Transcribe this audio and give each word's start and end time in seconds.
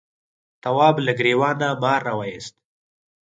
تواب 0.63 0.95
له 1.05 1.11
گرېوانه 1.19 1.69
مار 1.81 2.01
راوایست. 2.07 2.55